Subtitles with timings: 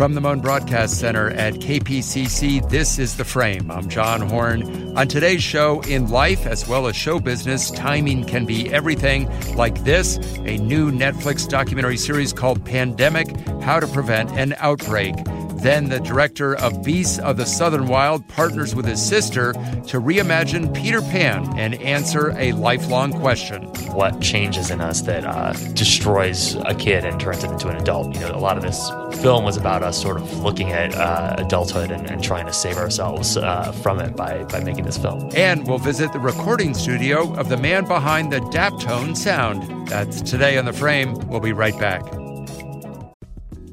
[0.00, 3.70] From the Mohn Broadcast Center at KPCC, this is The Frame.
[3.70, 4.96] I'm John Horn.
[4.96, 9.28] On today's show, in life as well as show business, timing can be everything.
[9.56, 13.28] Like this, a new Netflix documentary series called Pandemic
[13.60, 15.14] How to Prevent an Outbreak.
[15.60, 20.74] Then the director of Beasts of the Southern Wild partners with his sister to reimagine
[20.74, 23.64] Peter Pan and answer a lifelong question.
[23.92, 28.14] What changes in us that uh, destroys a kid and turns him into an adult?
[28.14, 28.90] You know, a lot of this
[29.22, 32.76] film was about us sort of looking at uh, adulthood and, and, trying to save
[32.76, 35.28] ourselves uh, from it by, by making this film.
[35.34, 39.88] And we'll visit the recording studio of the man behind the Daptone sound.
[39.88, 41.14] That's today on The Frame.
[41.28, 42.19] We'll be right back.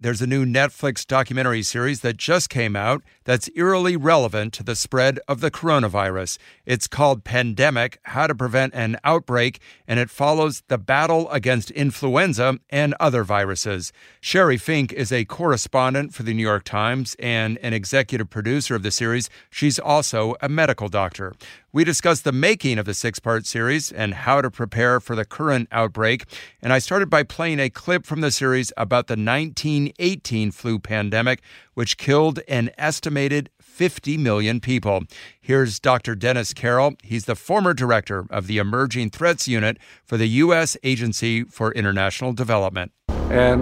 [0.00, 4.76] There's a new Netflix documentary series that just came out that's eerily relevant to the
[4.76, 6.38] spread of the coronavirus.
[6.64, 12.60] It's called Pandemic How to Prevent an Outbreak, and it follows the battle against influenza
[12.70, 13.92] and other viruses.
[14.22, 18.84] Sheri Fink is a correspondent for the New York Times and an executive producer of
[18.84, 19.28] the series.
[19.50, 21.34] She's also a medical doctor.
[21.78, 25.24] We discussed the making of the six part series and how to prepare for the
[25.24, 26.24] current outbreak.
[26.60, 31.40] And I started by playing a clip from the series about the 1918 flu pandemic,
[31.74, 35.04] which killed an estimated 50 million people.
[35.40, 36.16] Here's Dr.
[36.16, 36.94] Dennis Carroll.
[37.04, 40.76] He's the former director of the Emerging Threats Unit for the U.S.
[40.82, 42.90] Agency for International Development.
[43.30, 43.60] And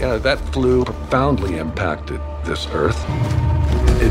[0.00, 3.00] you know, that flu profoundly impacted this earth.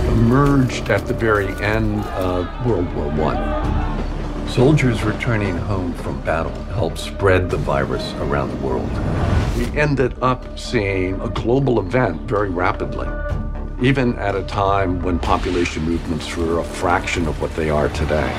[0.07, 4.47] Emerged at the very end of World War I.
[4.49, 8.89] Soldiers returning home from battle helped spread the virus around the world.
[9.57, 13.07] We ended up seeing a global event very rapidly,
[13.81, 18.31] even at a time when population movements were a fraction of what they are today.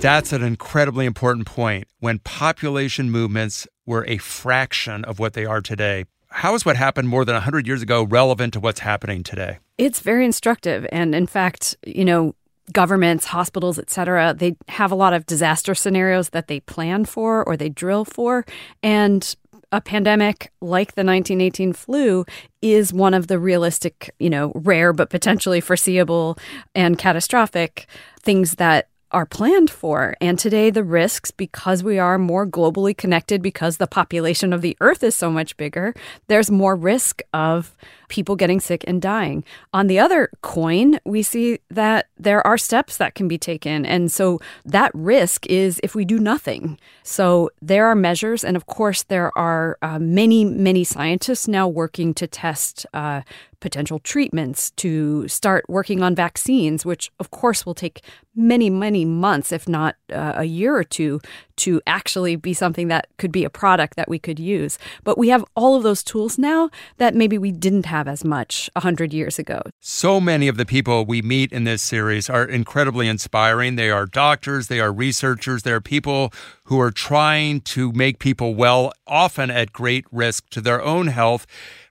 [0.00, 1.86] That's an incredibly important point.
[2.00, 7.08] When population movements were a fraction of what they are today, how is what happened
[7.08, 9.58] more than 100 years ago relevant to what's happening today?
[9.80, 10.86] It's very instructive.
[10.92, 12.34] And in fact, you know,
[12.70, 17.42] governments, hospitals, et cetera, they have a lot of disaster scenarios that they plan for
[17.44, 18.44] or they drill for.
[18.82, 19.34] And
[19.72, 22.26] a pandemic like the 1918 flu
[22.60, 26.36] is one of the realistic, you know, rare but potentially foreseeable
[26.74, 27.86] and catastrophic
[28.20, 30.14] things that are planned for.
[30.20, 34.76] And today, the risks, because we are more globally connected, because the population of the
[34.80, 35.94] earth is so much bigger,
[36.28, 37.74] there's more risk of
[38.10, 39.42] people getting sick and dying.
[39.72, 43.86] On the other coin, we see that there are steps that can be taken.
[43.86, 46.78] And so that risk is if we do nothing.
[47.02, 48.44] So there are measures.
[48.44, 53.22] And of course, there are uh, many, many scientists now working to test uh,
[53.60, 58.02] potential treatments, to start working on vaccines, which of course will take
[58.34, 61.20] many, many months, if not uh, a year or two,
[61.56, 64.78] to actually be something that could be a product that we could use.
[65.04, 68.70] But we have all of those tools now that maybe we didn't have as much
[68.74, 69.62] 100 years ago.
[69.80, 73.76] So many of the people we meet in this series are incredibly inspiring.
[73.76, 76.32] They are doctors, they are researchers, they are people
[76.64, 81.46] who are trying to make people well, often at great risk to their own health.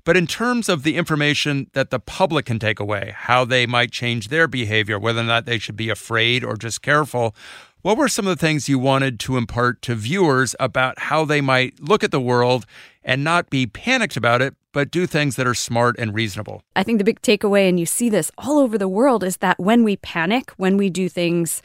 [0.05, 3.91] But in terms of the information that the public can take away, how they might
[3.91, 7.35] change their behavior, whether or not they should be afraid or just careful,
[7.81, 11.41] what were some of the things you wanted to impart to viewers about how they
[11.41, 12.65] might look at the world
[13.09, 16.61] and not be panicked about it, but do things that are smart and reasonable.
[16.75, 19.59] I think the big takeaway, and you see this all over the world, is that
[19.59, 21.63] when we panic, when we do things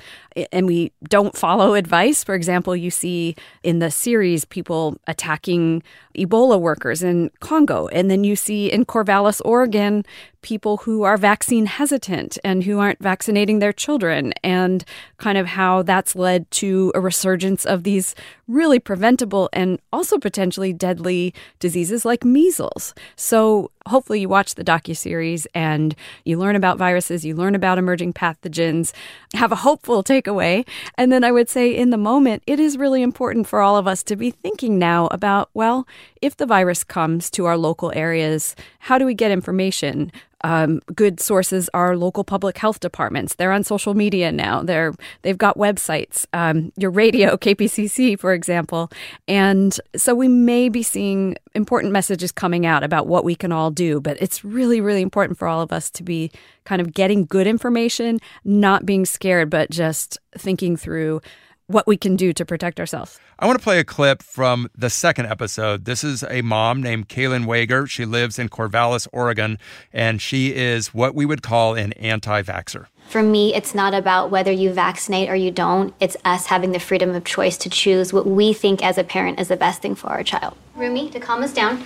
[0.51, 5.83] and we don't follow advice, for example, you see in the series people attacking
[6.17, 7.89] Ebola workers in Congo.
[7.89, 10.05] And then you see in Corvallis, Oregon,
[10.41, 14.85] people who are vaccine hesitant and who aren't vaccinating their children, and
[15.19, 18.15] kind of how that's led to a resurgence of these
[18.47, 22.95] really preventable and also potentially deadly diseases like measles.
[23.17, 25.95] So hopefully you watch the docu-series and
[26.25, 28.93] you learn about viruses, you learn about emerging pathogens,
[29.35, 30.67] have a hopeful takeaway.
[30.97, 33.87] And then I would say in the moment, it is really important for all of
[33.87, 35.87] us to be thinking now about, well,
[36.23, 40.11] if the virus comes to our local areas, how do we get information?
[40.45, 43.35] Um, good sources are local public health departments.
[43.35, 44.63] They're on social media now.
[44.63, 44.93] They're
[45.23, 46.27] they've got websites.
[46.35, 48.91] Um, your radio, KPCC, for example,
[49.27, 53.71] and so we may be seeing important messages coming out about what we can all
[53.75, 54.01] do.
[54.01, 56.31] But it's really, really important for all of us to be
[56.65, 61.21] kind of getting good information, not being scared, but just thinking through
[61.67, 63.19] what we can do to protect ourselves.
[63.39, 65.87] I want to play a clip from the second episode.
[65.87, 67.87] This is a mom named Kaylin Wager.
[67.87, 69.59] She lives in Corvallis, Oregon,
[69.93, 72.87] and she is what we would call an anti vaxxer.
[73.09, 75.95] For me, it's not about whether you vaccinate or you don't.
[76.01, 79.41] It's us having the freedom of choice to choose what we think as a parent
[79.41, 80.57] is the best thing for our child.
[80.75, 81.85] Rumi, to calm us down,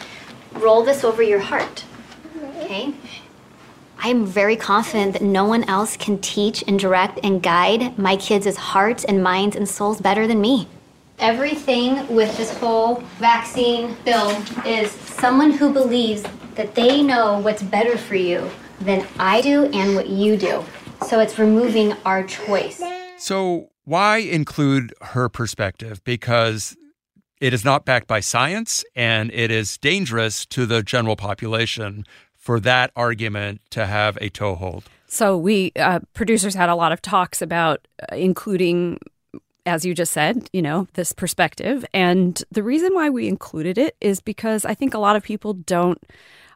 [0.53, 1.85] roll this over your heart.
[2.59, 2.95] Okay?
[4.01, 8.17] I am very confident that no one else can teach and direct and guide my
[8.17, 10.69] kids' hearts and minds and souls better than me.
[11.19, 14.31] Everything with this whole vaccine bill
[14.65, 16.23] is someone who believes
[16.55, 18.49] that they know what's better for you
[18.81, 20.65] than I do and what you do.
[21.09, 22.81] So it's removing our choice.
[23.17, 26.05] So, why include her perspective?
[26.05, 26.77] Because
[27.41, 32.05] it is not backed by science and it is dangerous to the general population
[32.35, 34.85] for that argument to have a toehold?
[35.07, 38.99] So we uh, producers had a lot of talks about uh, including
[39.67, 41.85] as you just said, you know, this perspective.
[41.93, 45.53] And the reason why we included it is because I think a lot of people
[45.53, 46.03] don't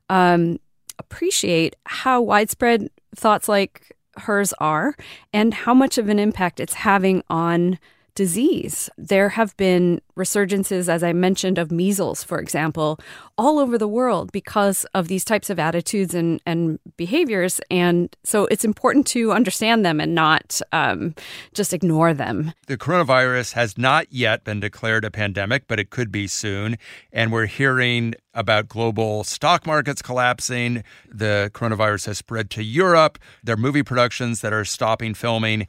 [0.09, 0.59] um,
[0.99, 4.97] appreciate how widespread thoughts like hers are
[5.33, 7.79] and how much of an impact it's having on
[8.15, 8.91] disease.
[8.99, 12.99] There have been resurgences, as I mentioned, of measles, for example,
[13.39, 17.61] all over the world because of these types of attitudes and, and behaviors.
[17.71, 21.15] And so it's important to understand them and not um,
[21.55, 22.53] just ignore them.
[22.67, 26.77] The coronavirus has not yet been declared a pandemic, but it could be soon.
[27.13, 30.85] And we're hearing about global stock markets collapsing.
[31.11, 33.19] The coronavirus has spread to Europe.
[33.43, 35.67] There are movie productions that are stopping filming.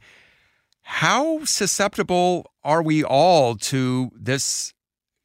[0.84, 4.74] How susceptible are we all to this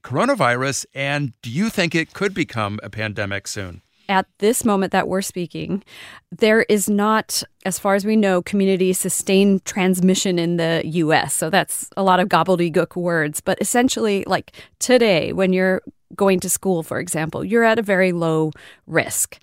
[0.03, 0.85] coronavirus?
[0.95, 3.81] And do you think it could become a pandemic soon?
[4.07, 5.83] At this moment that we're speaking,
[6.31, 11.35] there is not, as far as we know, community sustained transmission in the US.
[11.35, 13.41] So that's a lot of gobbledygook words.
[13.41, 15.81] But essentially, like today, when you're
[16.15, 18.51] going to school, for example, you're at a very low
[18.88, 19.38] risk.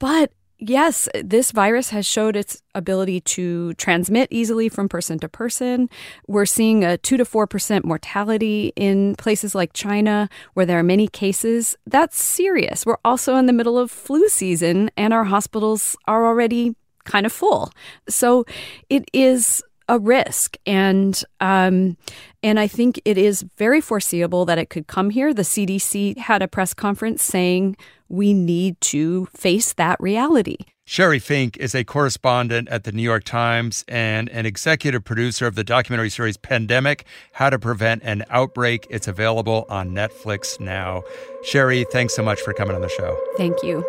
[0.00, 5.88] But yes, this virus has showed its ability to transmit easily from person to person.
[6.26, 11.08] We're seeing a 2 to 4% mortality in places like China where there are many
[11.08, 11.76] cases.
[11.86, 12.86] That's serious.
[12.86, 16.74] We're also in the middle of flu season and our hospitals are already
[17.04, 17.70] kind of full.
[18.08, 18.44] So
[18.88, 21.96] it is a risk and um,
[22.44, 25.32] and I think it is very foreseeable that it could come here.
[25.32, 27.74] The CDC had a press conference saying
[28.10, 30.58] we need to face that reality.
[30.86, 35.54] Sheri Fink is a correspondent at the New York Times and an executive producer of
[35.54, 38.86] the documentary series Pandemic How to Prevent an Outbreak.
[38.90, 41.02] It's available on Netflix now.
[41.50, 43.18] Sheri, thanks so much for coming on the show.
[43.38, 43.82] Thank you.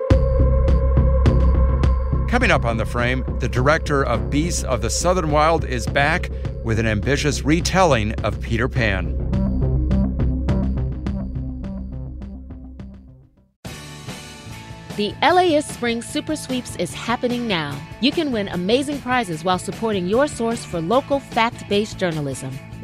[2.29, 6.31] Coming up on the frame, the director of Beasts of the Southern Wild is back
[6.65, 9.15] with an ambitious retelling of Peter Pan.
[14.97, 17.79] The LAist Spring Super Sweeps is happening now.
[18.01, 22.57] You can win amazing prizes while supporting your source for local fact based journalism.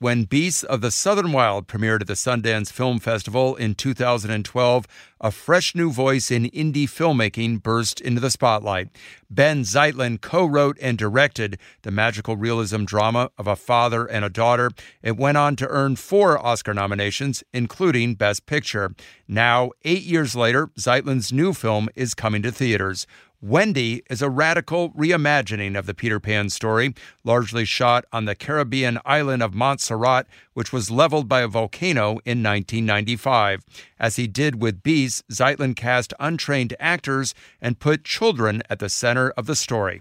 [0.00, 4.86] When Beasts of the Southern Wild premiered at the Sundance Film Festival in 2012,
[5.20, 8.88] a fresh new voice in indie filmmaking burst into the spotlight.
[9.32, 14.28] Benh Zeitlin co wrote and directed the magical realism drama of a father and a
[14.28, 14.72] daughter.
[15.00, 18.96] It went on to earn four Oscar nominations, including Best Picture.
[19.28, 23.06] Now, eight years later, Zeitlin's new film is coming to theaters.
[23.46, 28.98] Wendy is a radical reimagining of the Peter Pan story, largely shot on the Caribbean
[29.04, 33.62] island of Montserrat, which was leveled by a volcano in 1995.
[34.00, 39.28] As he did with Beasts, Zeitlin cast untrained actors and put children at the center
[39.32, 40.00] of the story.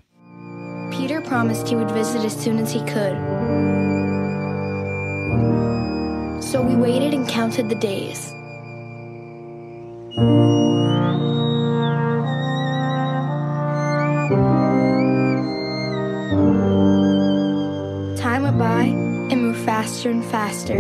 [0.90, 3.18] Peter promised he would visit as soon as he could.
[6.42, 8.32] So we waited and counted the days.
[18.58, 20.76] By and move faster and faster.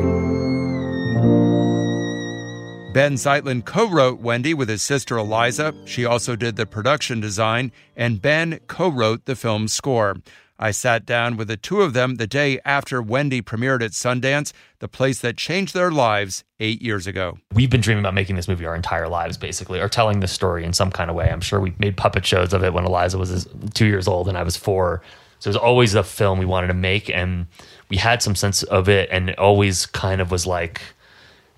[2.93, 5.73] Benh Zeitlin co wrote Wendy with his sister Eliza.
[5.85, 10.17] She also did the production design, and Benh co wrote the film's score.
[10.59, 14.53] I sat down with the two of them the day after Wendy premiered at Sundance,
[14.77, 17.39] the place that changed their lives eight years ago.
[17.53, 20.63] We've been dreaming about making this movie our entire lives, basically, or telling this story
[20.63, 21.29] in some kind of way.
[21.31, 24.37] I'm sure we made puppet shows of it when Eliza was two years old and
[24.37, 25.01] I was four.
[25.43, 27.47] So it was always a film we wanted to make, and
[27.89, 30.81] we had some sense of it, and it always kind of was like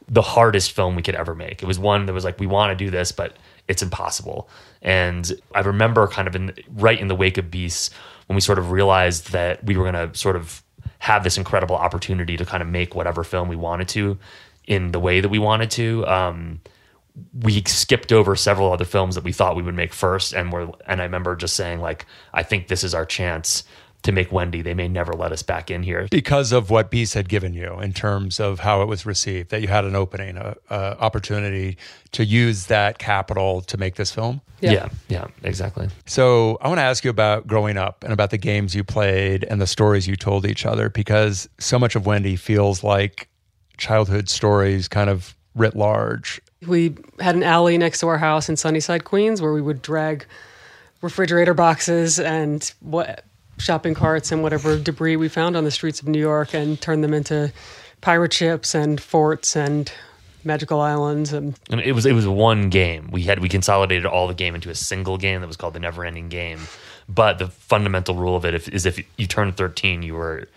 [0.07, 1.61] the hardest film we could ever make.
[1.61, 3.37] It was one that was like, we want to do this, but
[3.67, 4.49] it's impossible.
[4.81, 7.91] And I remember kind of in right in the wake of Beasts
[8.25, 10.63] when we sort of realized that we were going to sort of
[10.97, 14.17] have this incredible opportunity to kind of make whatever film we wanted to
[14.65, 16.07] in the way that we wanted to.
[16.07, 16.59] Um,
[17.41, 20.69] we skipped over several other films that we thought we would make first, and we're
[20.85, 23.63] and I remember just saying like, I think this is our chance
[24.03, 24.61] to make Wendy.
[24.61, 27.79] They may never let us back in here because of what Beast had given you
[27.79, 29.49] in terms of how it was received.
[29.49, 31.77] That you had an opening, a, a opportunity
[32.11, 34.41] to use that capital to make this film.
[34.61, 34.71] Yeah.
[34.71, 35.89] yeah, yeah, exactly.
[36.05, 39.43] So I want to ask you about growing up and about the games you played
[39.43, 43.27] and the stories you told each other because so much of Wendy feels like
[43.77, 46.41] childhood stories, kind of writ large.
[46.65, 50.25] We had an alley next to our house in Sunnyside, Queens, where we would drag
[51.01, 53.23] refrigerator boxes and what
[53.57, 57.01] shopping carts and whatever debris we found on the streets of New York and turn
[57.01, 57.51] them into
[58.01, 59.91] pirate ships and forts and
[60.43, 63.09] magical islands and, and it was it was one game.
[63.11, 65.79] We had we consolidated all the game into a single game that was called the
[65.79, 66.59] never ending game.
[67.07, 70.47] But the fundamental rule of it if, is if you turned 13 you were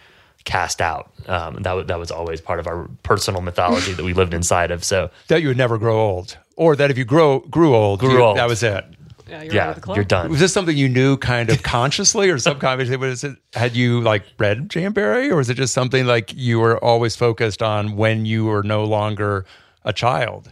[0.49, 4.33] cast out um, that, that was always part of our personal mythology that we lived
[4.33, 7.77] inside of so that you would never grow old or that if you grow grew
[7.77, 8.39] old, grew you, old.
[8.39, 8.85] that was it
[9.29, 10.31] yeah, you're, yeah, you're done.
[10.31, 12.97] Was this something you knew kind of consciously or subconsciously?
[13.09, 14.95] Was it, had you like read J.M.
[14.95, 18.63] Barrie or was it just something like you were always focused on when you were
[18.63, 19.45] no longer
[19.85, 20.51] a child?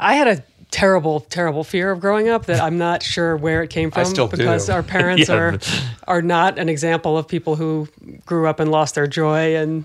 [0.00, 3.70] I had a terrible, terrible fear of growing up that I'm not sure where it
[3.70, 4.12] came from.
[4.12, 4.72] Because do.
[4.72, 5.34] our parents Yeah.
[5.36, 5.58] are
[6.08, 7.88] are not an example of people who
[8.26, 9.84] grew up and lost their joy and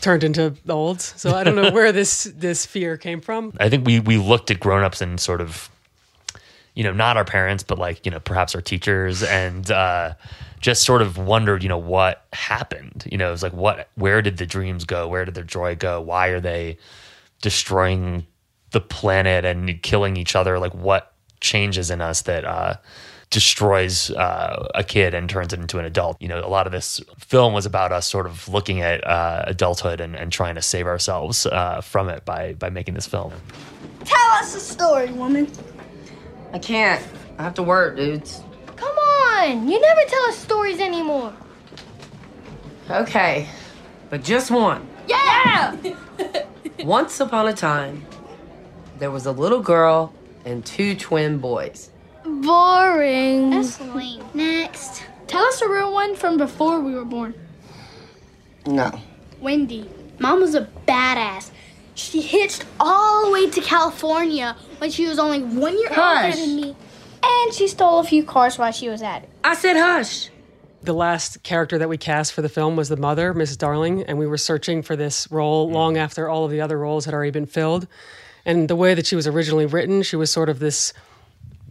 [0.00, 1.12] turned into olds.
[1.16, 3.52] So I don't know where this this fear came from.
[3.60, 5.70] I think we we looked at grown-ups and sort of
[6.74, 10.14] you know, not our parents, but like, you know, perhaps our teachers and uh
[10.60, 13.04] just sort of wondered, you know, what happened.
[13.10, 15.06] You know, it was like what where did the dreams go?
[15.08, 16.00] Where did their joy go?
[16.00, 16.78] Why are they
[17.42, 18.26] destroying
[18.70, 20.58] the planet and killing each other?
[20.58, 22.74] Like what changes in us that uh
[23.30, 26.20] destroys uh, a kid and turns it into an adult.
[26.20, 29.44] You know, a lot of this film was about us sort of looking at uh,
[29.46, 33.32] adulthood and, and trying to save ourselves uh, from it by by making this film.
[34.04, 35.50] Tell us a story, woman.
[36.52, 37.04] I can't.
[37.38, 38.42] I have to work, dudes.
[38.76, 39.68] Come on.
[39.68, 41.34] You never tell us stories anymore.
[42.90, 43.46] Okay,
[44.08, 44.88] but just one.
[45.06, 45.76] Yeah!
[46.84, 48.06] Once upon a time,
[48.98, 50.12] there was a little girl
[50.44, 51.90] and two twin boys.
[52.24, 53.50] Boring.
[53.50, 54.24] That's lame.
[54.34, 55.04] Next.
[55.26, 57.34] Tell us a real one from before we were born.
[58.66, 58.90] No.
[59.40, 59.88] Wendy.
[60.18, 61.50] Mom was a badass.
[61.94, 66.24] She hitched all the way to California when she was only one year Hush.
[66.24, 66.76] older than me.
[67.22, 69.28] And she stole a few cars while she was at it.
[69.44, 70.30] I said hush.
[70.82, 73.58] The last character that we cast for the film was the mother, Mrs.
[73.58, 75.98] Darling, and we were searching for this role long mm.
[75.98, 77.88] after all of the other roles had already been filled.
[78.48, 80.94] And the way that she was originally written, she was sort of this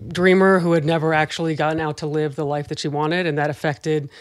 [0.09, 3.35] dreamer who had never actually gotten out to live the life that she wanted, and
[3.39, 4.11] that affected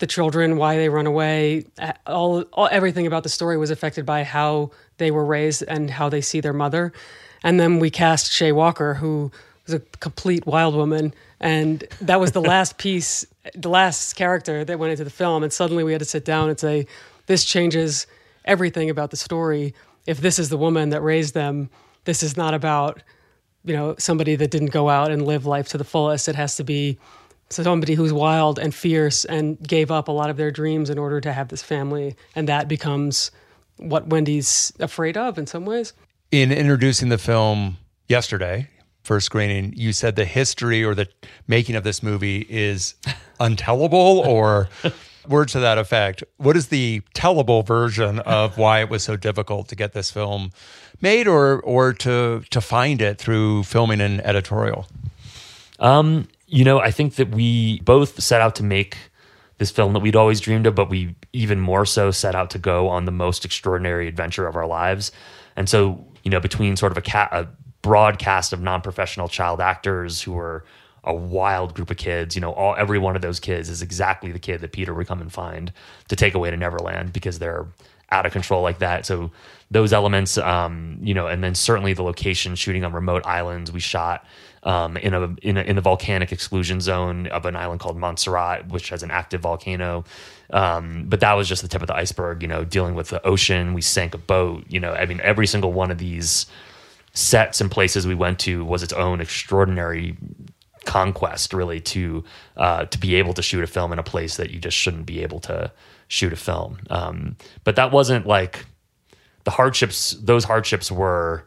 [0.00, 1.66] the children, why they run away.
[2.08, 6.08] All, all everything about the story was affected by how they were raised and how
[6.08, 6.92] they see their mother.
[7.44, 9.30] And then we cast Shay Walker, who
[9.64, 13.24] was a complete wild woman, and that was the last piece,
[13.54, 15.44] the last character that went into the film.
[15.44, 16.88] And suddenly we had to sit down and say,
[17.26, 18.08] "This changes
[18.44, 19.74] everything about the story.
[20.08, 21.70] If this is the woman that raised them,
[22.04, 23.02] this is not about."
[23.64, 26.56] you know somebody that didn't go out and live life to the fullest it has
[26.56, 26.98] to be
[27.50, 31.20] somebody who's wild and fierce and gave up a lot of their dreams in order
[31.20, 33.30] to have this family and that becomes
[33.76, 35.92] what wendy's afraid of in some ways
[36.30, 37.76] In introducing the film
[38.08, 38.68] yesterday,
[39.02, 41.08] first screening, you said the history or the
[41.48, 42.94] making of this movie is
[43.40, 44.68] untellable or
[45.28, 46.22] words to that effect.
[46.36, 50.52] What is the tellable version of why it was so difficult to get this film
[51.00, 54.86] made or or to to find it through filming and editorial?
[55.78, 58.96] Um, you know, I think that we both set out to make
[59.58, 62.58] this film that we'd always dreamed of, but we even more so set out to
[62.58, 65.12] go on the most extraordinary adventure of our lives.
[65.54, 67.46] And so, you know, between sort of a, ca- a
[68.52, 70.64] of non-professional child actors who were
[71.04, 74.32] a wild group of kids, you know, all every one of those kids is exactly
[74.32, 75.72] the kid that Peter would come and find
[76.08, 77.66] to take away to Neverland because they're
[78.10, 79.06] out of control like that.
[79.06, 79.30] So
[79.70, 83.70] those elements, um, you know, and then certainly the location shooting on remote islands.
[83.70, 84.26] We shot
[84.62, 88.68] um, in a, in a in the volcanic exclusion zone of an island called Montserrat,
[88.68, 90.04] which has an active volcano.
[90.52, 92.42] Um, but that was just the tip of the iceberg.
[92.42, 93.74] You know, dealing with the ocean.
[93.74, 94.64] We sank a boat.
[94.68, 96.46] You know, I mean, every single one of these
[97.12, 100.16] sets and places we went to was its own extraordinary
[100.86, 102.24] conquest really to
[102.56, 105.06] uh, to be able to shoot a film in a place that you just shouldn't
[105.06, 105.70] be able to
[106.08, 106.78] shoot a film.
[106.90, 108.64] Um, but that wasn't like
[109.44, 111.44] the hardships those hardships were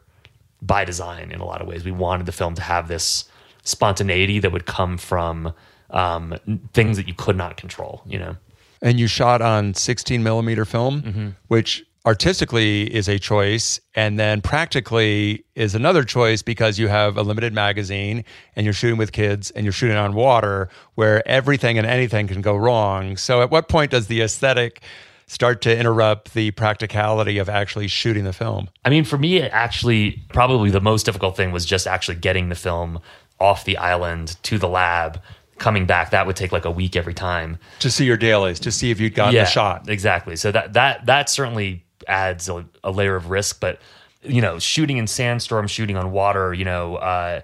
[0.61, 1.83] by design in a lot of ways.
[1.83, 3.25] We wanted the film to have this
[3.63, 5.53] spontaneity that would come from
[5.89, 6.35] um,
[6.73, 8.35] things that you could not control you know?
[8.81, 11.29] And you shot on 16 millimeter film Mm-hmm.
[11.47, 17.23] which artistically is a choice and then practically is another choice because you have a
[17.23, 21.87] limited magazine and you're shooting with kids and you're shooting on water where everything and
[21.87, 24.81] anything can go wrong so at what point does the aesthetic
[25.27, 29.51] start to interrupt the practicality of actually shooting the film I mean, for me, it
[29.53, 32.99] actually, probably the most difficult thing was just actually getting the film
[33.39, 35.21] off the island to the lab,
[35.57, 36.11] coming back.
[36.11, 37.57] That would take like a week every time.
[37.79, 40.35] to see your dailies to see if you'd gotten the shot Exactly.
[40.35, 43.59] So that that that certainly adds a, a layer of risk.
[43.59, 43.79] But
[44.21, 47.41] you know, shooting in sandstorm, shooting on water, you know, uh,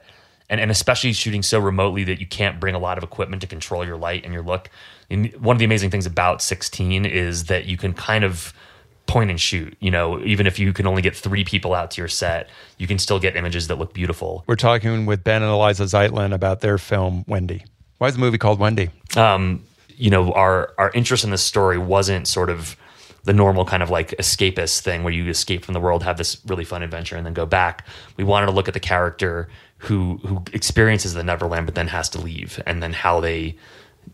[0.49, 3.47] and and especially shooting so remotely that you can't bring a lot of equipment to
[3.47, 4.69] control your light and your look.
[5.09, 8.53] And one of the amazing things about 16 is that you can kind of
[9.07, 9.75] point and shoot.
[9.79, 12.85] You know, even if you can only get three people out to your set, you
[12.85, 14.43] can still get images that look beautiful.
[14.47, 17.65] we're talking with benh and eliza zeitlin about their film wendy
[17.97, 19.63] why is the movie called wendy um,
[19.99, 22.77] you know, our our interest in this story wasn't sort of
[23.29, 26.41] the normal kind of like escapist thing where you escape from the world, have this
[26.47, 27.85] really fun adventure, and then go back.
[28.17, 32.09] We wanted to look at the character who who experiences the Neverland, but then has
[32.09, 33.55] to leave, and then how they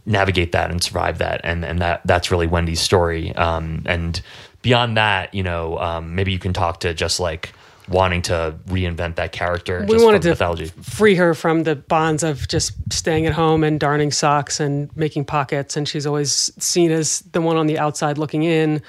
[0.05, 3.33] navigate that and survive that, and and that that's really Wendy's story.
[3.37, 4.21] Um, and
[4.61, 7.53] beyond that, you know, um, maybe you can talk to just like
[7.87, 9.85] wanting to reinvent that character.
[9.87, 10.67] we just wanted to mythology.
[10.81, 15.25] free her from the bonds of just staying at home and darning socks and making
[15.25, 15.77] pockets.
[15.77, 18.81] And she's always seen as the one on the outside looking in.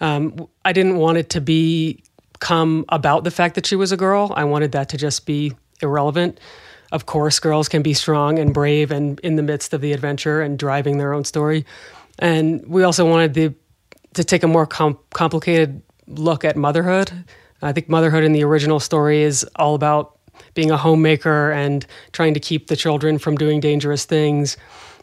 [0.00, 2.02] Um, I didn't want it to be
[2.40, 4.32] come about the fact that she was a girl.
[4.36, 6.38] I wanted that to just be irrelevant.
[6.92, 10.40] Of course, girls can be strong and brave and in the midst of the adventure
[10.40, 11.66] and driving their own story.
[12.18, 13.54] And we also wanted the,
[14.14, 17.12] to take a more com- complicated look at motherhood.
[17.62, 20.18] I think motherhood in the original story is all about
[20.54, 24.56] being a homemaker and trying to keep the children from doing dangerous things.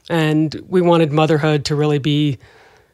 [0.09, 2.37] And we wanted motherhood to really be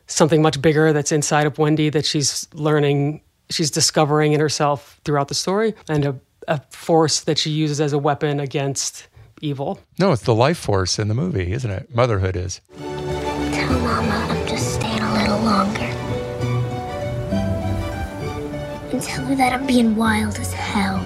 [0.08, 5.28] something much bigger that's inside of Wendy that she's learning, she's discovering in herself throughout
[5.28, 9.08] the story, and a, a force that she uses as a weapon against
[9.43, 9.80] evil.
[9.97, 12.62] no it's the life force in the movie isn't it motherhood is
[19.01, 20.97] Tell her that I'm being wild as hell.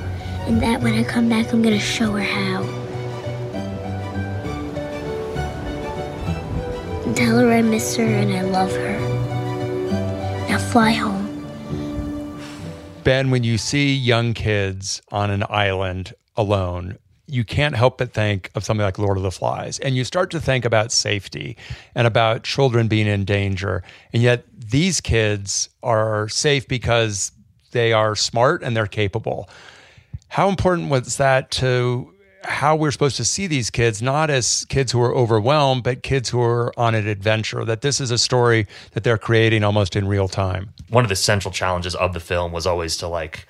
[0.47, 2.63] And that when I come back, I'm gonna show her how.
[7.05, 8.99] And tell her I miss her and I love her.
[10.49, 11.25] Now fly home.
[13.05, 18.51] Benh, when you see young kids on an island alone, you can't help but think
[18.55, 19.79] of something like Lord of the Flies.
[19.79, 21.57] And you start to think about safety
[21.95, 23.83] and about children being in danger.
[24.13, 27.31] And yet these kids are safe because
[27.75, 29.47] they are smart and they're capable.
[30.29, 32.11] How important was that to
[32.43, 36.29] how we're supposed to see these kids, not as kids who are overwhelmed, but kids
[36.29, 40.07] who are on an adventure, that this is a story that they're creating almost in
[40.07, 40.69] real time?
[40.89, 43.47] one of the central challenges of the film was always to like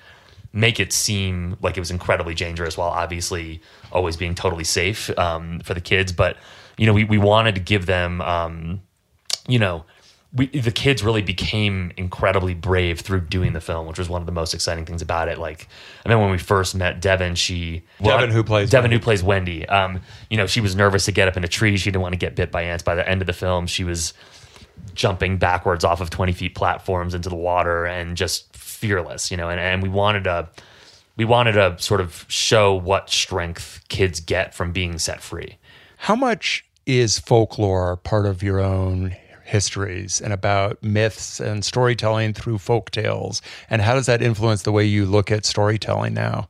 [0.52, 3.60] make it seem like it was incredibly dangerous while obviously
[3.92, 6.36] always being totally safe um, for the kids but
[6.78, 8.80] you know we, we wanted to give them um,
[9.46, 9.84] you know
[10.32, 14.26] we, the kids really became incredibly brave through doing the film, which was one of
[14.26, 15.38] the most exciting things about it.
[15.38, 15.68] Like,
[16.04, 18.96] I mean, when we first met Devin, she Devin, who plays Devin, Wendy.
[18.96, 19.68] who plays Wendy.
[19.68, 21.76] Um, you know, she was nervous to get up in a tree.
[21.76, 22.82] She didn't want to get bit by ants.
[22.82, 24.12] By the end of the film, she was
[24.94, 29.48] jumping backwards off of 20 feet platforms into the water and just fearless, you know,
[29.48, 30.48] and, and we wanted to,
[31.16, 35.56] we wanted to sort of show what strength kids get from being set free.
[35.98, 42.58] How much is folklore part of your own histories and about myths and storytelling through
[42.58, 43.40] folk tales?
[43.70, 46.48] And how does that influence the way you look at storytelling now?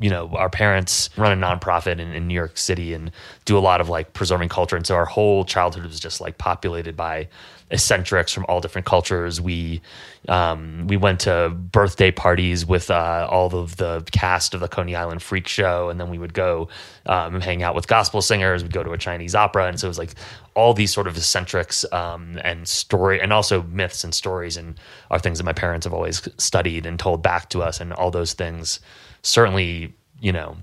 [0.00, 3.10] You know, our parents run a nonprofit in, in New York City and
[3.44, 4.76] do a lot of like preserving culture.
[4.76, 7.28] And so our whole childhood was just like populated by
[7.70, 9.40] eccentrics from all different cultures.
[9.40, 9.80] We
[10.28, 14.96] um, we went to birthday parties with uh, all of the cast of the Coney
[14.96, 16.68] Island Freak Show, and then we would go
[17.06, 18.62] um, hang out with gospel singers.
[18.62, 20.14] We'd go to a Chinese opera, and so it was like
[20.54, 24.78] all these sort of eccentrics um, and story, and also myths and stories, and
[25.10, 28.10] are things that my parents have always studied and told back to us, and all
[28.10, 28.80] those things
[29.24, 30.56] certainly, you know.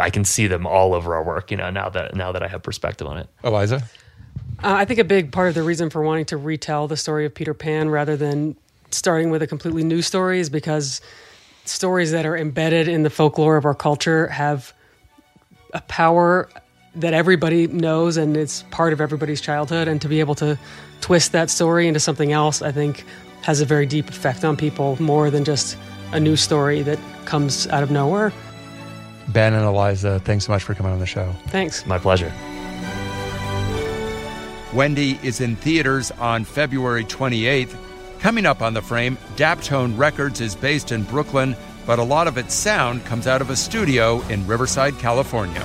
[0.00, 1.70] I can see them all over our work, you know.
[1.70, 3.76] Now that now that I have perspective on it, Eliza.
[4.62, 7.26] Uh, I think a big part of the reason for wanting to retell the story
[7.26, 8.56] of Peter Pan rather than
[8.90, 11.00] starting with a completely new story is because
[11.64, 14.72] stories that are embedded in the folklore of our culture have
[15.74, 16.48] a power
[16.94, 19.88] that everybody knows and it's part of everybody's childhood.
[19.88, 20.58] And to be able to
[21.02, 23.04] twist that story into something else, I think
[23.42, 25.76] has a very deep effect on people more than just
[26.12, 28.32] a new story that comes out of nowhere.
[29.28, 31.32] Benh and Eliza, thanks so much for coming on the show.
[31.48, 31.84] Thanks.
[31.86, 32.32] My pleasure.
[34.72, 37.74] Wendy is in theaters on February 28th.
[38.20, 42.38] Coming up on the frame, Daptone Records is based in Brooklyn, but a lot of
[42.38, 45.64] its sound comes out of a studio in Riverside, California.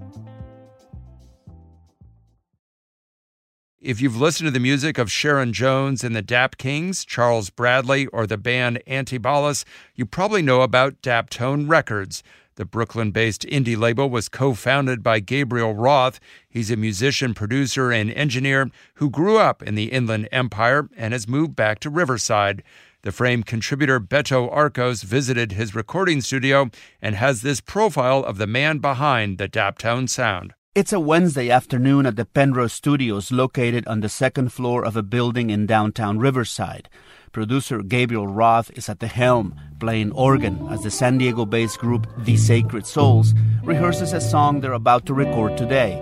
[3.81, 8.05] If you've listened to the music of Sharon Jones and the Dap Kings, Charles Bradley,
[8.05, 9.65] or the band Antibalas,
[9.95, 12.21] you probably know about Daptone Records.
[12.57, 16.19] The Brooklyn based indie label was co founded by Gabriel Roth.
[16.47, 21.27] He's a musician, producer, and engineer who grew up in the Inland Empire and has
[21.27, 22.61] moved back to Riverside.
[23.01, 26.69] The Frame contributor Beto Arcos visited his recording studio
[27.01, 30.53] and has this profile of the man behind the Daptone sound.
[30.73, 35.03] It's a Wednesday afternoon at the Penrose Studios located on the second floor of a
[35.03, 36.87] building in downtown Riverside.
[37.33, 42.07] Producer Gabriel Roth is at the helm, playing organ as the San Diego based group
[42.19, 43.33] The Sacred Souls
[43.65, 45.99] rehearses a song they're about to record today.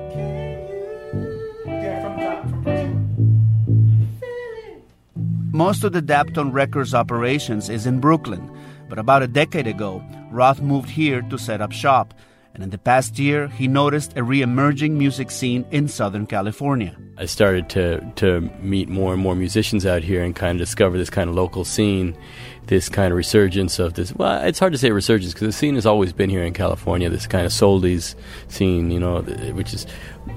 [5.51, 8.55] Most of the Daptone Records operations is in Brooklyn,
[8.87, 12.13] but about a decade ago, Roth moved here to set up shop
[12.53, 16.95] and in the past year, he noticed a re-emerging music scene in Southern California.
[17.17, 20.97] I started to to meet more and more musicians out here and kind of discover
[20.97, 22.17] this kind of local scene,
[22.67, 24.15] this kind of resurgence of this.
[24.15, 27.09] Well, it's hard to say resurgence because the scene has always been here in California.
[27.09, 28.15] This kind of soldies
[28.47, 29.21] scene, you know,
[29.53, 29.85] which is,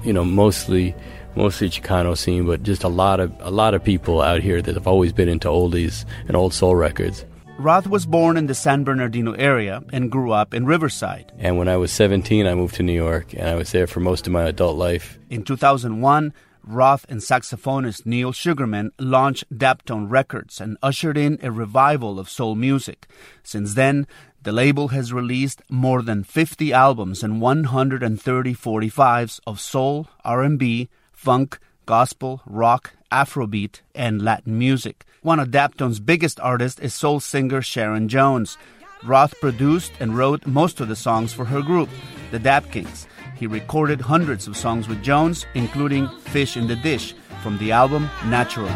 [0.03, 0.95] you know, mostly
[1.35, 4.75] mostly Chicano scene, but just a lot of a lot of people out here that
[4.75, 7.25] have always been into oldies and old soul records.
[7.63, 11.31] Roth was born in the San Bernardino area and grew up in Riverside.
[11.37, 14.01] And when I was 17, I moved to New York, and I was there for
[14.01, 15.17] most of my adult life.
[15.29, 16.33] In 2001,
[16.65, 22.55] Roth and saxophonist Neal Sugarman launched Daptone Records and ushered in a revival of soul
[22.55, 23.07] music.
[23.43, 24.07] Since then,
[24.41, 31.59] the label has released more than 50 albums and 130 45s of soul, R&B, funk,
[31.85, 35.05] gospel, rock, Afrobeat, and Latin music.
[35.21, 38.57] One of Daptone's biggest artists is soul singer Sharon Jones.
[39.03, 41.89] Roth produced and wrote most of the songs for her group,
[42.31, 43.07] the Dap Kings.
[43.35, 48.09] He recorded hundreds of songs with Jones, including Fish in the Dish from the album
[48.25, 48.69] Natural.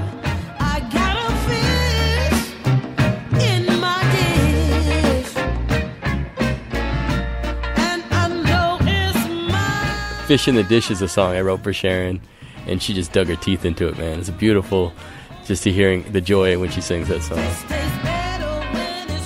[10.27, 12.19] Fish in the Dish is a song I wrote for Sharon
[12.67, 14.19] and she just dug her teeth into it, man.
[14.19, 14.93] It's a beautiful,
[15.45, 17.43] just to hearing the joy when she sings that song.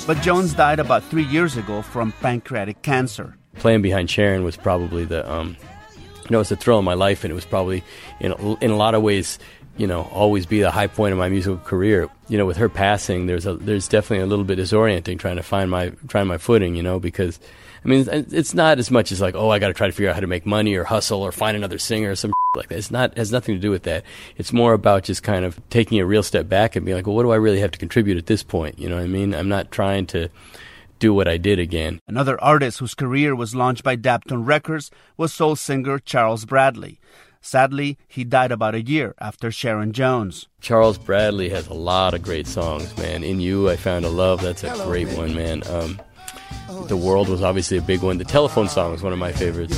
[0.08, 3.38] But Jones died about three years ago from pancreatic cancer.
[3.56, 5.56] Playing behind Sharon was probably the, um,
[5.96, 7.84] you know, it's a thrill in my life, and it was probably,
[8.20, 9.38] in in a lot of ways,
[9.78, 12.10] you know, always be the high point of my musical career.
[12.28, 15.44] You know, with her passing, there's a there's definitely a little bit disorienting trying to
[15.44, 16.76] find my find my footing.
[16.76, 17.40] You know, because
[17.84, 20.10] I mean, it's not as much as like, oh, I got to try to figure
[20.10, 22.78] out how to make money or hustle or find another singer or some like that.
[22.78, 24.04] It's not has nothing to do with that.
[24.38, 27.16] It's more about just kind of taking a real step back and being like, well,
[27.16, 28.78] what do I really have to contribute at this point?
[28.78, 29.34] You know what I mean?
[29.34, 30.30] I'm not trying to
[31.00, 32.00] do what I did again.
[32.08, 37.00] Another artist whose career was launched by Daptone Records was soul singer Charles Bradley.
[37.44, 40.48] Sadly, he died about a year after Sharon Jones.
[40.60, 43.24] Charles Bradley has a lot of great songs, man.
[43.24, 45.64] In You, I Found a Love, that's a great one, man.
[45.68, 46.00] Um,
[46.88, 48.18] the World was obviously a big one.
[48.18, 49.78] The telephone song was one of my favorites.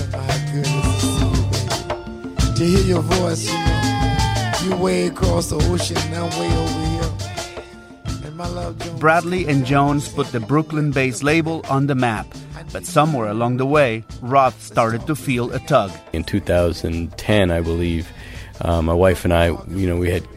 [2.58, 8.28] To hear your voice, you, know, you way across the ocean, I'm way over here.
[8.28, 9.00] And my love, Jones.
[9.00, 12.28] Bradley and Jones put the Brooklyn based label on the map,
[12.72, 15.92] but somewhere along the way, Roth started to feel a tug.
[16.14, 18.08] In 2010, I believe,
[18.62, 20.28] uh, my wife and I, you know, we had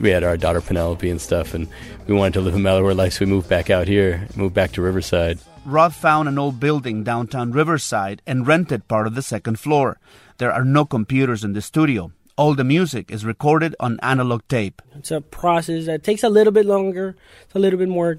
[0.00, 1.66] we had our daughter Penelope and stuff, and
[2.06, 4.70] we wanted to live a Delaware life, so we moved back out here, moved back
[4.72, 5.40] to Riverside.
[5.64, 9.98] Roth found an old building downtown Riverside and rented part of the second floor.
[10.38, 12.12] There are no computers in the studio.
[12.36, 14.82] All the music is recorded on analog tape.
[14.96, 17.16] It's a process that takes a little bit longer.
[17.44, 18.18] It's a little bit more,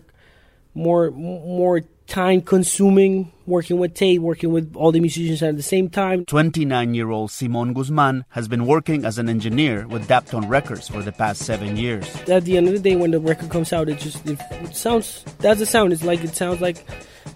[0.74, 5.90] more, more time consuming working with tape, working with all the musicians at the same
[5.90, 6.26] time.
[6.26, 11.04] 29 year old Simon Guzman has been working as an engineer with Daptone Records for
[11.04, 12.08] the past seven years.
[12.28, 14.40] At the end of the day, when the record comes out, it just it,
[14.76, 15.94] sounds, that's the sound.
[15.94, 16.78] It's like, it sounds like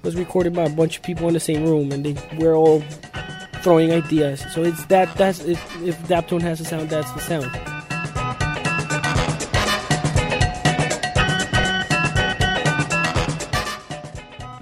[0.03, 2.81] was recorded by a bunch of people in the same room and they, we're all
[3.61, 4.43] throwing ideas.
[4.53, 7.51] So it's that, that's, if, if Daptone has a sound, that's the sound.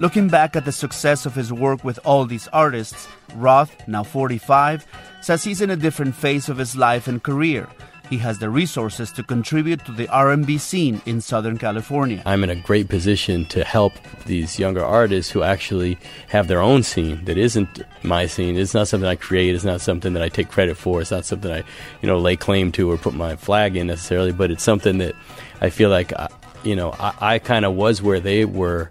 [0.00, 4.86] Looking back at the success of his work with all these artists, Roth, now 45,
[5.20, 7.68] says he's in a different phase of his life and career.
[8.10, 12.22] He has the resources to contribute to the R&B scene in Southern California.
[12.24, 13.92] I'm in a great position to help
[14.24, 18.56] these younger artists who actually have their own scene that isn't my scene.
[18.56, 19.54] It's not something I create.
[19.54, 21.02] It's not something that I take credit for.
[21.02, 21.64] It's not something I,
[22.00, 24.32] you know, lay claim to or put my flag in necessarily.
[24.32, 25.14] But it's something that
[25.60, 26.28] I feel like, uh,
[26.64, 28.88] you know, I, I kind of was where they were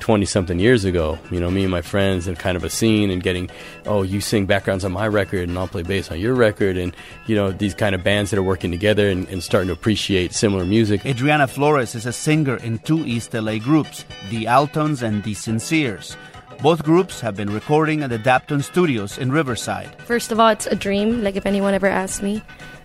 [0.00, 1.18] 20 something years ago.
[1.30, 3.50] You know, me and my friends and kind of a scene and getting,
[3.86, 6.76] oh, you sing backgrounds on my record and I'll play bass on your record.
[6.76, 6.94] And,
[7.26, 10.32] you know, these kind of bands that are working together and, and starting to appreciate
[10.32, 11.04] similar music.
[11.06, 16.16] Adriana Flores is a singer in two East LA groups, the Altons and the Sinceres.
[16.62, 19.94] Both groups have been recording at the Daptone Studios in Riverside.
[20.02, 21.22] First of all, it's a dream.
[21.22, 22.42] Like, if anyone ever asked me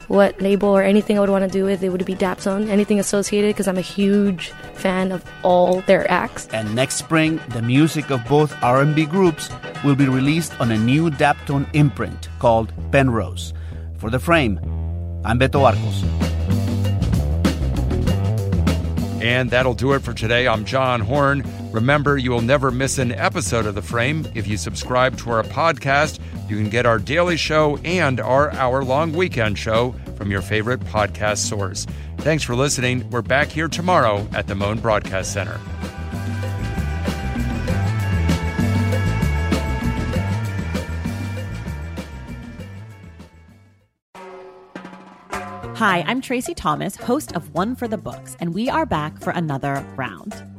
[0.09, 2.99] what label or anything I would want to do with, it would be Daptone, anything
[2.99, 6.47] associated, because I'm a huge fan of all their acts.
[6.47, 9.49] And next spring, the music of both R&B groups
[9.85, 13.53] will be released on a new Daptone imprint called Penrose.
[13.99, 14.57] For The Frame,
[15.23, 16.03] I'm Beto Arcos.
[19.21, 20.47] And that'll do it for today.
[20.47, 21.43] I'm John Horn.
[21.71, 24.25] Remember, you will never miss an episode of The Frame.
[24.33, 26.19] If you subscribe to our podcast,
[26.49, 30.79] you can get our daily show and our hour long weekend show from your favorite
[30.81, 31.85] podcast source.
[32.17, 33.09] Thanks for listening.
[33.09, 35.59] We're back here tomorrow at the Mohn Broadcast Center.
[45.79, 49.29] Hi, I'm Tracy Thomas, host of One for the Books, and we are back for
[49.29, 50.58] another round.